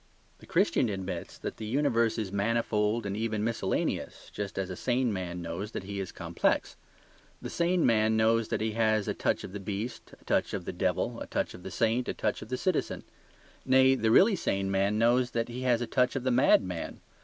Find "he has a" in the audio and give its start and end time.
8.61-9.13, 15.49-15.85